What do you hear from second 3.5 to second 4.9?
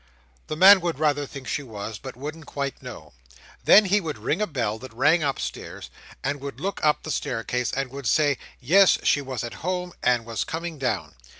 Then he would ring a bell